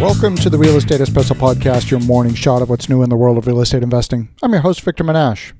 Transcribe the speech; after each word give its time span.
Welcome 0.00 0.36
to 0.36 0.48
the 0.48 0.58
Real 0.58 0.76
Estate 0.76 1.00
Espresso 1.00 1.36
Podcast, 1.36 1.90
your 1.90 1.98
morning 1.98 2.32
shot 2.32 2.62
of 2.62 2.70
what's 2.70 2.88
new 2.88 3.02
in 3.02 3.10
the 3.10 3.16
world 3.16 3.36
of 3.36 3.48
real 3.48 3.60
estate 3.60 3.82
investing. 3.82 4.28
I'm 4.40 4.52
your 4.52 4.62
host, 4.62 4.80
Victor 4.82 5.02
Menasce. 5.02 5.52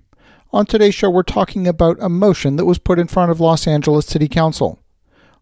On 0.52 0.64
today's 0.64 0.94
show, 0.94 1.10
we're 1.10 1.24
talking 1.24 1.66
about 1.66 1.96
a 2.00 2.08
motion 2.08 2.54
that 2.54 2.64
was 2.64 2.78
put 2.78 3.00
in 3.00 3.08
front 3.08 3.32
of 3.32 3.40
Los 3.40 3.66
Angeles 3.66 4.06
City 4.06 4.28
Council. 4.28 4.78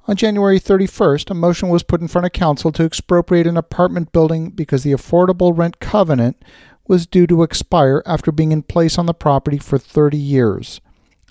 On 0.08 0.16
January 0.16 0.58
31st, 0.58 1.30
a 1.30 1.34
motion 1.34 1.68
was 1.68 1.82
put 1.82 2.00
in 2.00 2.08
front 2.08 2.24
of 2.24 2.32
Council 2.32 2.72
to 2.72 2.84
expropriate 2.84 3.46
an 3.46 3.58
apartment 3.58 4.12
building 4.12 4.48
because 4.48 4.82
the 4.82 4.92
affordable 4.92 5.56
rent 5.56 5.78
covenant 5.78 6.42
was 6.88 7.06
due 7.06 7.26
to 7.26 7.42
expire 7.42 8.02
after 8.06 8.32
being 8.32 8.50
in 8.50 8.62
place 8.62 8.96
on 8.96 9.04
the 9.04 9.12
property 9.12 9.58
for 9.58 9.76
30 9.76 10.16
years. 10.16 10.80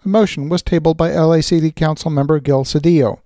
The 0.04 0.10
motion 0.10 0.50
was 0.50 0.62
tabled 0.62 0.98
by 0.98 1.12
LA 1.12 1.42
City 1.42 1.72
Council 1.72 2.12
member 2.12 2.40
Gil 2.40 2.64
Cedillo. 2.64 3.22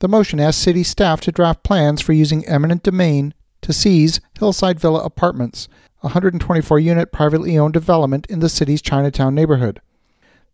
The 0.00 0.08
motion 0.08 0.40
asked 0.40 0.60
city 0.60 0.82
staff 0.82 1.20
to 1.20 1.32
draft 1.32 1.62
plans 1.62 2.00
for 2.00 2.12
using 2.12 2.44
eminent 2.46 2.82
domain 2.82 3.34
to 3.64 3.72
seize 3.72 4.20
Hillside 4.38 4.78
Villa 4.78 5.02
Apartments, 5.02 5.68
a 6.02 6.08
124 6.08 6.78
unit 6.78 7.10
privately 7.10 7.58
owned 7.58 7.72
development 7.72 8.26
in 8.26 8.40
the 8.40 8.50
city's 8.50 8.82
Chinatown 8.82 9.34
neighborhood. 9.34 9.80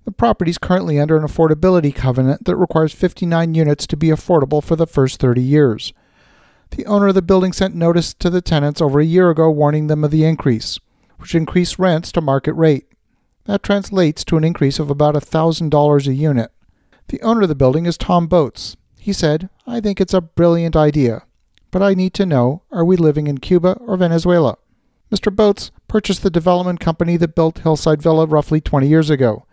The 0.04 0.12
property 0.12 0.52
is 0.52 0.58
currently 0.58 1.00
under 1.00 1.16
an 1.16 1.24
affordability 1.24 1.92
covenant 1.92 2.44
that 2.44 2.54
requires 2.54 2.92
59 2.92 3.54
units 3.54 3.84
to 3.88 3.96
be 3.96 4.08
affordable 4.08 4.62
for 4.62 4.76
the 4.76 4.86
first 4.86 5.18
30 5.18 5.42
years. 5.42 5.92
The 6.70 6.86
owner 6.86 7.08
of 7.08 7.16
the 7.16 7.20
building 7.20 7.52
sent 7.52 7.74
notice 7.74 8.14
to 8.14 8.30
the 8.30 8.40
tenants 8.40 8.80
over 8.80 9.00
a 9.00 9.04
year 9.04 9.28
ago 9.28 9.50
warning 9.50 9.88
them 9.88 10.04
of 10.04 10.12
the 10.12 10.24
increase, 10.24 10.78
which 11.18 11.34
increased 11.34 11.80
rents 11.80 12.12
to 12.12 12.20
market 12.20 12.52
rate. 12.52 12.86
That 13.46 13.64
translates 13.64 14.24
to 14.26 14.36
an 14.36 14.44
increase 14.44 14.78
of 14.78 14.88
about 14.88 15.16
$1,000 15.16 16.06
a 16.06 16.14
unit. 16.14 16.52
The 17.08 17.20
owner 17.22 17.42
of 17.42 17.48
the 17.48 17.56
building 17.56 17.86
is 17.86 17.98
Tom 17.98 18.28
Botz. 18.28 18.76
He 19.00 19.12
said, 19.12 19.50
I 19.66 19.80
think 19.80 20.00
it's 20.00 20.14
a 20.14 20.20
brilliant 20.20 20.76
idea, 20.76 21.24
but 21.70 21.82
I 21.82 21.94
need 21.94 22.14
to 22.14 22.26
know 22.26 22.62
are 22.70 22.84
we 22.84 22.96
living 22.96 23.26
in 23.26 23.38
Cuba 23.38 23.72
or 23.80 23.96
Venezuela? 23.96 24.56
Mr. 25.10 25.34
Botz 25.34 25.70
purchased 25.88 26.22
the 26.22 26.30
development 26.30 26.78
company 26.78 27.16
that 27.16 27.34
built 27.34 27.58
Hillside 27.60 28.00
Villa 28.00 28.26
roughly 28.26 28.60
20 28.60 28.86
years 28.86 29.10
ago. 29.10 29.44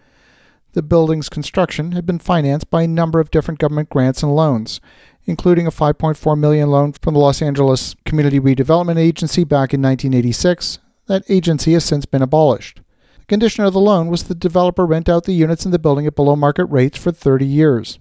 The 0.74 0.84
building's 0.84 1.30
construction 1.30 1.94
had 1.94 2.06
been 2.06 2.20
financed 2.20 2.70
by 2.70 2.84
a 2.84 2.88
number 2.88 3.20
of 3.20 3.32
different 3.32 3.60
government 3.60 3.90
grants 3.90 4.22
and 4.22 4.36
loans, 4.36 4.80
including 5.26 5.66
a 5.66 5.72
5.4 5.72 6.38
million 6.38 6.70
loan 6.70 6.94
from 6.94 7.16
the 7.16 7.20
Los 7.20 7.42
Angeles 7.42 7.96
Community 8.06 8.40
Redevelopment 8.40 8.98
Agency 8.98 9.44
back 9.44 9.74
in 9.74 9.82
1986. 9.82 10.78
That 11.08 11.24
agency 11.30 11.74
has 11.74 11.86
since 11.86 12.06
been 12.06 12.22
abolished. 12.22 12.82
The 13.20 13.26
condition 13.26 13.66
of 13.66 13.74
the 13.74 13.80
loan 13.80 14.08
was 14.08 14.24
that 14.24 14.36
the 14.36 14.36
developer 14.36 14.86
rent 14.86 15.10
out 15.10 15.24
the 15.24 15.34
units 15.34 15.66
in 15.66 15.72
the 15.72 15.80
building 15.80 16.06
at 16.06 16.16
below 16.16 16.36
market 16.36 16.66
rates 16.66 16.98
for 16.98 17.12
30 17.12 17.46
years. 17.46 17.98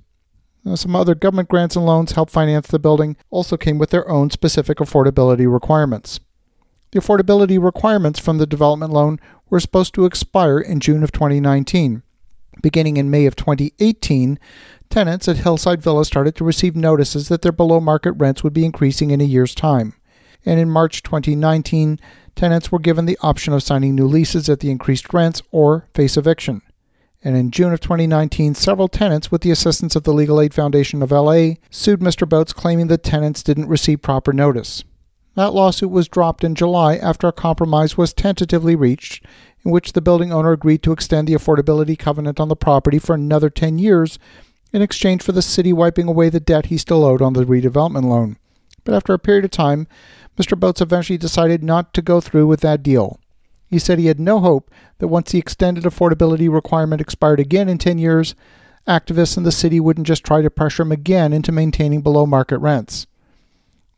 Now, 0.67 0.75
some 0.75 0.97
other 0.97 1.15
government 1.15 1.49
grants 1.49 1.77
and 1.77 1.87
loans 1.87 2.13
help 2.13 2.29
finance 2.29 2.67
the 2.67 2.81
building 2.81 3.17
also 3.31 3.57
came 3.57 3.79
with 3.79 3.91
their 3.91 4.09
own 4.09 4.31
specific 4.31 4.79
affordability 4.79 5.51
requirements. 5.51 6.19
The 6.91 6.99
affordability 6.99 7.63
requirements 7.63 8.19
from 8.19 8.39
the 8.39 8.49
development 8.49 8.93
loan 8.93 9.21
were 9.49 9.61
supposed 9.61 9.95
to 9.95 10.07
expire 10.07 10.59
in 10.59 10.81
June 10.81 11.05
of 11.05 11.13
2019. 11.13 12.03
Beginning 12.63 12.97
in 12.97 13.13
May 13.13 13.27
of 13.27 13.37
2018, 13.37 14.41
tenants 14.91 15.29
at 15.29 15.37
Hillside 15.37 15.83
Villa 15.83 16.05
started 16.05 16.35
to 16.35 16.45
receive 16.45 16.75
notices 16.75 17.29
that 17.29 17.43
their 17.43 17.53
below 17.53 17.79
market 17.79 18.13
rents 18.13 18.43
would 18.43 18.53
be 18.53 18.65
increasing 18.65 19.13
in 19.13 19.21
a 19.21 19.25
year's 19.25 19.55
time. 19.55 19.95
And 20.45 20.59
in 20.59 20.69
March 20.69 21.05
2019, 21.05 22.01
tenants 22.35 22.73
were 22.73 22.81
given 22.81 23.07
the 23.07 23.19
option 23.23 23.53
of 23.53 23.63
signing 23.63 23.95
new 23.95 24.09
leases 24.09 24.49
at 24.49 24.59
the 24.59 24.73
increased 24.73 25.13
rents 25.13 25.43
or 25.53 25.87
face 25.95 26.17
eviction. 26.17 26.63
And 27.27 27.37
in 27.37 27.51
June 27.51 27.73
of 27.73 27.81
2019, 27.81 28.55
several 28.55 28.87
tenants, 28.87 29.33
with 29.33 29.41
the 29.41 29.51
assistance 29.51 29.97
of 29.97 30.05
the 30.05 30.13
Legal 30.13 30.41
Aid 30.41 30.55
Foundation 30.55 31.03
of 31.03 31.11
LA, 31.11 31.55
sued 31.71 31.99
Mr. 31.99 32.25
Botz 32.25 32.55
claiming 32.55 32.87
the 32.87 32.99
tenants 32.99 33.43
didn't 33.43 33.67
receive 33.67 34.01
proper 34.01 34.33
notice. 34.33 34.85
That 35.35 35.53
lawsuit 35.53 35.91
was 35.91 36.07
dropped 36.07 36.45
in 36.45 36.55
July 36.55 36.95
after 36.95 37.27
a 37.27 37.33
compromise 37.33 37.97
was 37.97 38.15
tentatively 38.15 38.77
reached 38.77 39.27
in 39.65 39.73
which 39.73 39.93
the 39.93 40.01
building 40.01 40.33
owner 40.33 40.53
agreed 40.53 40.85
to 40.85 40.93
extend 40.93 41.27
the 41.27 41.35
affordability 41.35 41.99
covenant 41.99 42.39
on 42.39 42.47
the 42.47 42.55
property 42.55 43.01
for 43.01 43.17
another 43.17 43.51
10 43.51 43.81
years 43.81 44.21
in 44.73 44.81
exchange 44.81 45.21
for 45.21 45.33
the 45.33 45.43
city 45.43 45.73
wiping 45.73 46.07
away 46.07 46.29
the 46.29 46.39
debt 46.39 46.67
he 46.67 46.79
still 46.79 47.05
owed 47.05 47.21
on 47.21 47.33
the 47.33 47.45
redevelopment 47.45 48.05
loan. 48.05 48.37
But 48.85 48.95
after 48.95 49.13
a 49.13 49.19
period 49.19 49.45
of 49.45 49.51
time, 49.51 49.89
Mr. 50.39 50.57
Botz 50.57 50.81
eventually 50.81 51.19
decided 51.19 51.65
not 51.65 51.93
to 51.95 52.03
go 52.03 52.21
through 52.21 52.47
with 52.47 52.61
that 52.61 52.85
deal. 52.85 53.19
He 53.69 53.79
said 53.79 53.99
he 53.99 54.07
had 54.07 54.21
no 54.21 54.41
hope 54.41 54.71
that 54.99 55.09
once 55.09 55.33
the 55.33 55.39
extended 55.39 55.85
affordability 55.85 56.53
requirement 56.53 57.01
expired 57.01 57.41
again 57.41 57.69
in 57.69 57.79
10 57.79 57.99
years, 57.99 58.35
activists 58.87 59.37
in 59.37 59.43
the 59.43 59.53
city 59.53 59.81
wouldn't 59.81 60.07
just 60.07 60.25
try 60.25 60.41
to 60.41 60.51
pressure 60.51 60.83
him 60.83 60.93
again 60.93 61.33
into 61.33 61.51
maintaining 61.53 62.01
below 62.01 62.27
market 62.27 62.59
rents. 62.59 63.07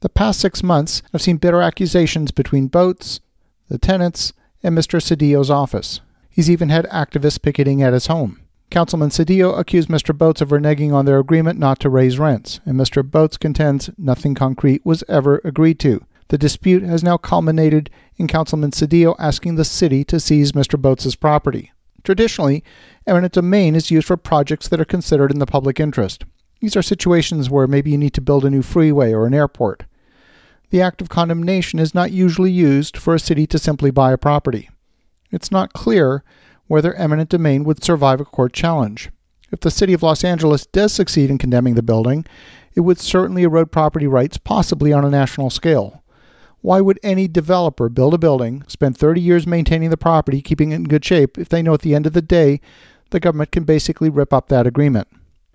The 0.01 0.09
past 0.09 0.41
six 0.41 0.63
months 0.63 1.03
have 1.13 1.21
seen 1.21 1.37
bitter 1.37 1.61
accusations 1.61 2.31
between 2.31 2.71
Botz, 2.71 3.21
the 3.69 3.79
tenants, 3.79 4.33
and 4.63 4.77
Mr. 4.77 5.01
Cedillo's 5.01 5.51
office. 5.51 6.01
He's 6.31 6.51
even 6.51 6.69
had 6.69 6.87
activists 6.87 7.43
picketing 7.43 7.83
at 7.83 7.93
his 7.93 8.07
home. 8.07 8.41
Councilman 8.71 9.09
Cedillo 9.09 9.59
accused 9.59 9.89
Mr. 9.89 10.17
Botz 10.17 10.41
of 10.41 10.51
reneging 10.51 10.93
on 10.93 11.05
their 11.05 11.19
agreement 11.19 11.59
not 11.59 11.81
to 11.81 11.89
raise 11.89 12.19
rents, 12.19 12.61
and 12.65 12.79
Mr. 12.79 13.03
Botz 13.03 13.39
contends 13.39 13.91
nothing 13.97 14.35
concrete 14.35 14.85
was 14.85 15.03
ever 15.09 15.41
agreed 15.43 15.79
to. 15.81 16.05
The 16.29 16.39
dispute 16.39 16.83
has 16.83 17.03
now 17.03 17.17
culminated 17.17 17.91
in 18.17 18.27
Councilman 18.27 18.73
Cedillo 18.73 19.15
asking 19.19 19.55
the 19.55 19.65
city 19.65 20.05
to 20.05 20.21
seize 20.21 20.53
Mr. 20.53 20.81
Botz' 20.81 21.19
property. 21.19 21.73
Traditionally, 22.05 22.63
eminent 23.07 23.33
domain 23.33 23.75
is 23.75 23.91
used 23.91 24.07
for 24.07 24.17
projects 24.17 24.69
that 24.69 24.81
are 24.81 24.85
considered 24.85 25.31
in 25.31 25.39
the 25.39 25.47
public 25.47 25.81
interest. 25.81 26.25
These 26.61 26.77
are 26.77 26.83
situations 26.83 27.51
where 27.51 27.67
maybe 27.67 27.91
you 27.91 27.99
need 27.99 28.15
to 28.15 28.21
build 28.21 28.45
a 28.45 28.51
new 28.51 28.63
freeway 28.63 29.13
or 29.13 29.27
an 29.27 29.35
airport 29.35 29.85
the 30.71 30.83
act 30.83 31.01
of 31.01 31.09
condemnation 31.09 31.79
is 31.79 31.95
not 31.95 32.13
usually 32.13 32.51
used 32.51 32.97
for 32.97 33.15
a 33.15 33.19
city 33.19 33.47
to 33.47 33.59
simply 33.59 33.91
buy 33.91 34.13
a 34.13 34.19
property. 34.19 34.69
It's 35.31 35.51
not 35.51 35.73
clear 35.73 36.23
whether 36.67 36.95
eminent 36.95 37.31
domain 37.31 37.65
would 37.65 37.83
survive 37.83 38.21
a 38.21 38.25
court 38.25 38.53
challenge. 38.53 39.11
If 39.51 39.61
the 39.61 39.71
city 39.71 39.95
of 39.95 40.03
Los 40.03 40.25
Angeles 40.25 40.67
does 40.67 40.93
succeed 40.93 41.31
in 41.31 41.39
condemning 41.39 41.75
the 41.75 41.83
building, 41.83 42.27
it 42.75 42.81
would 42.81 42.99
certainly 42.99 43.45
erode 43.45 43.73
property 43.73 44.07
rights, 44.07 44.37
possibly 44.37 44.93
on 44.93 45.07
a 45.07 45.11
national 45.11 45.49
scale. 45.49 46.03
Why 46.61 46.81
would 46.81 46.99
any 47.03 47.29
developer 47.29 47.89
build 47.89 48.15
a 48.15 48.19
building, 48.19 48.65
spend 48.67 48.97
30 48.97 49.21
years 49.21 49.47
maintaining 49.47 49.91
the 49.91 49.97
property, 49.97 50.43
keeping 50.43 50.73
it 50.73 50.77
in 50.77 50.85
good 50.85 51.05
shape, 51.05 51.39
if 51.39 51.49
they 51.49 51.63
know 51.63 51.75
at 51.75 51.83
the 51.83 51.95
end 51.95 52.07
of 52.07 52.13
the 52.13 52.23
day 52.23 52.61
the 53.11 53.21
government 53.21 53.53
can 53.53 53.65
basically 53.65 54.11
rip 54.11 54.33
up 54.33 54.49
that 54.49 54.67
agreement? 54.67 55.09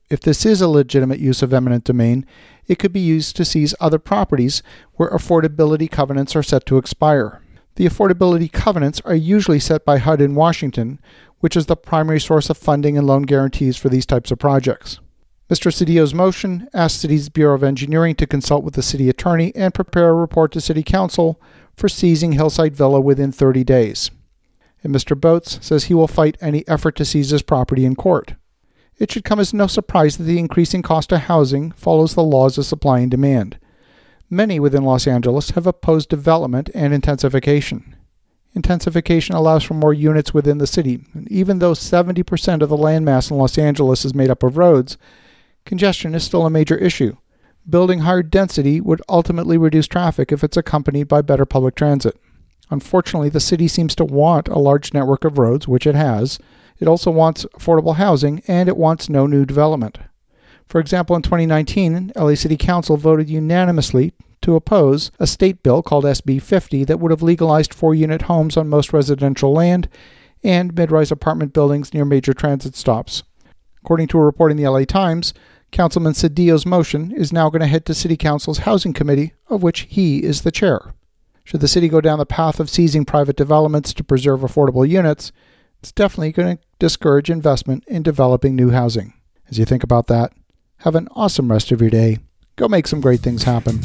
If 0.10 0.22
this 0.22 0.46
is 0.46 0.62
a 0.62 0.68
legitimate 0.68 1.20
use 1.20 1.42
of 1.42 1.54
eminent 1.54 1.84
domain, 1.86 2.26
it 2.68 2.80
could 2.80 2.94
be 2.94 3.00
used 3.00 3.36
to 3.36 3.46
seize 3.46 3.76
other 3.80 4.00
properties 4.00 4.64
where 4.94 5.10
affordability 5.10 5.90
covenants 5.90 6.36
are 6.36 6.44
set 6.44 6.66
to 6.68 6.78
expire. 6.78 7.42
The 7.76 7.86
affordability 7.88 8.52
covenants 8.52 9.02
are 9.02 9.16
usually 9.16 9.60
set 9.60 9.84
by 9.84 9.98
HUD 9.98 10.22
in 10.22 10.36
Washington, 10.36 11.00
which 11.40 11.58
is 11.58 11.66
the 11.66 11.76
primary 11.76 12.20
source 12.20 12.50
of 12.50 12.58
funding 12.58 12.98
and 12.98 13.08
loan 13.08 13.24
guarantees 13.24 13.76
for 13.76 13.90
these 13.90 14.06
types 14.06 14.32
of 14.32 14.40
projects. 14.40 15.00
Mr. 15.50 15.74
Cedillo's 15.74 16.14
motion 16.14 16.70
asks 16.74 17.00
City's 17.02 17.30
Bureau 17.30 17.56
of 17.56 17.64
Engineering 17.64 18.16
to 18.16 18.26
consult 18.26 18.64
with 18.64 18.76
the 18.76 18.82
city 18.82 19.10
attorney 19.10 19.54
and 19.56 19.74
prepare 19.74 20.10
a 20.10 20.14
report 20.14 20.52
to 20.54 20.62
City 20.62 20.84
Council 20.84 21.40
for 21.76 21.90
seizing 21.90 22.32
Hillside 22.32 22.76
Villa 22.76 23.02
within 23.02 23.32
30 23.32 23.64
days. 23.64 24.10
And 24.84 24.96
Mr. 24.96 25.20
Botz 25.20 25.62
says 25.62 25.86
he 25.86 25.94
will 25.94 26.08
fight 26.08 26.38
any 26.40 26.68
effort 26.68 26.96
to 26.96 27.06
seize 27.06 27.30
his 27.30 27.42
property 27.42 27.86
in 27.86 27.96
court. 27.96 28.36
It 28.98 29.12
should 29.12 29.26
come 29.26 29.40
as 29.40 29.54
no 29.54 29.68
surprise 29.68 30.18
that 30.18 30.24
the 30.24 30.40
increasing 30.40 30.82
cost 30.82 31.12
of 31.12 31.22
housing 31.22 31.72
follows 31.72 32.14
the 32.14 32.24
laws 32.24 32.58
of 32.58 32.66
supply 32.66 33.00
and 33.00 33.12
demand. 33.12 33.58
Many 34.30 34.60
within 34.60 34.84
Los 34.84 35.08
Angeles 35.08 35.52
have 35.52 35.68
opposed 35.68 36.10
development 36.10 36.70
and 36.74 36.94
intensification. 36.94 37.96
Intensification 38.56 39.36
allows 39.36 39.64
for 39.64 39.74
more 39.74 39.94
units 39.94 40.34
within 40.34 40.60
the 40.60 40.68
city. 40.68 41.04
And 41.14 41.30
even 41.32 41.60
though 41.60 41.74
70% 41.74 42.62
of 42.62 42.70
the 42.70 42.78
landmass 42.78 43.30
in 43.30 43.38
Los 43.38 43.58
Angeles 43.58 44.06
is 44.06 44.14
made 44.14 44.30
up 44.30 44.44
of 44.44 44.58
roads, 44.58 44.98
congestion 45.66 46.16
is 46.16 46.24
still 46.24 46.46
a 46.46 46.50
major 46.50 46.78
issue. 46.78 47.18
Building 47.70 48.00
higher 48.00 48.24
density 48.24 48.82
would 48.82 49.02
ultimately 49.08 49.58
reduce 49.58 49.88
traffic 49.88 50.32
if 50.32 50.44
it's 50.44 50.58
accompanied 50.58 51.08
by 51.08 51.22
better 51.22 51.46
public 51.46 51.76
transit. 51.76 52.18
Unfortunately, 52.70 53.30
the 53.30 53.40
city 53.40 53.68
seems 53.68 53.96
to 53.96 54.06
want 54.06 54.48
a 54.48 54.60
large 54.60 54.94
network 54.94 55.24
of 55.24 55.38
roads, 55.38 55.68
which 55.68 55.88
it 55.88 55.96
has, 55.96 56.40
it 56.80 56.88
also 56.88 57.12
wants 57.12 57.46
affordable 57.58 57.96
housing 57.96 58.42
and 58.48 58.68
it 58.68 58.78
wants 58.78 59.10
no 59.10 59.28
new 59.28 59.46
development. 59.46 60.00
For 60.68 60.80
example, 60.80 61.16
in 61.16 61.22
2019, 61.22 62.14
LA 62.16 62.36
City 62.36 62.58
Council 62.58 62.98
voted 62.98 63.30
unanimously 63.30 64.14
to 64.42 64.56
oppose 64.56 65.12
a 65.20 65.28
state 65.28 65.64
bill 65.64 65.82
called 65.82 66.04
SB 66.04 66.42
50 66.42 66.84
that 66.86 67.00
would 67.00 67.12
have 67.12 67.22
legalized 67.22 67.74
four 67.74 67.96
unit 67.96 68.24
homes 68.24 68.58
on 68.58 68.68
most 68.68 68.92
residential 68.92 69.54
land 69.54 69.88
and 70.44 70.76
mid 70.76 70.92
rise 70.92 71.12
apartment 71.12 71.54
buildings 71.54 71.94
near 71.94 72.06
major 72.06 72.34
transit 72.34 72.76
stops. 72.76 73.24
According 73.82 74.08
to 74.08 74.18
a 74.18 74.26
report 74.26 74.52
in 74.52 74.58
the 74.58 74.68
LA 74.68 74.84
Times, 74.84 75.34
Councilman 75.74 76.14
Cedillo's 76.14 76.68
motion 76.68 77.12
is 77.12 77.34
now 77.34 77.50
going 77.50 77.62
to 77.62 77.68
head 77.68 77.86
to 77.88 77.96
City 77.96 78.16
Council's 78.16 78.60
Housing 78.60 78.94
Committee, 78.94 79.34
of 79.50 79.64
which 79.64 79.88
he 79.90 80.24
is 80.24 80.44
the 80.44 80.52
chair. 80.52 80.94
Should 81.44 81.62
the 81.62 81.68
city 81.68 81.90
go 81.90 82.00
down 82.00 82.20
the 82.20 82.28
path 82.28 82.60
of 82.60 82.70
seizing 82.70 83.06
private 83.06 83.36
developments 83.36 83.92
to 83.96 84.04
preserve 84.04 84.42
affordable 84.42 84.88
units, 84.88 85.32
it's 85.80 85.92
definitely 85.92 86.32
going 86.32 86.58
to 86.58 86.64
discourage 86.78 87.30
investment 87.30 87.84
in 87.88 88.04
developing 88.04 88.56
new 88.56 88.70
housing. 88.70 89.14
As 89.50 89.58
you 89.58 89.66
think 89.66 89.84
about 89.84 90.06
that, 90.08 90.32
have 90.78 90.96
an 90.96 91.08
awesome 91.16 91.52
rest 91.52 91.72
of 91.72 91.82
your 91.82 91.90
day. 91.90 92.20
Go 92.56 92.70
make 92.70 92.86
some 92.88 93.02
great 93.02 93.22
things 93.22 93.44
happen. 93.44 93.82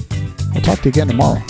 I'll 0.54 0.60
talk 0.60 0.80
to 0.80 0.84
you 0.84 0.90
again 0.90 1.08
tomorrow. 1.08 1.42